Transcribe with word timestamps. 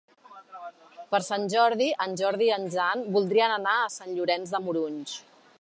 Per 1.11 1.19
Sant 1.25 1.45
Jordi 1.55 1.91
en 2.07 2.17
Jordi 2.23 2.47
i 2.49 2.55
en 2.57 2.67
Jan 2.79 3.07
voldrien 3.19 3.57
anar 3.61 3.77
a 3.83 3.93
Sant 4.01 4.17
Llorenç 4.19 4.57
de 4.59 4.67
Morunys. 4.71 5.19